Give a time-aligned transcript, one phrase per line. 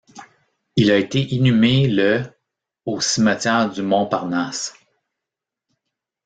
[0.75, 2.23] Il a été inhumé le
[2.87, 4.73] au cimetière du Montparnasse.